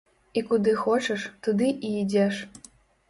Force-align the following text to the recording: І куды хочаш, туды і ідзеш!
І 0.39 0.41
куды 0.53 0.73
хочаш, 0.83 1.27
туды 1.49 1.69
і 1.91 1.95
ідзеш! 2.01 2.43